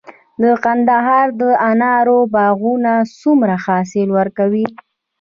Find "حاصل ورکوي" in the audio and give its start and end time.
3.65-4.65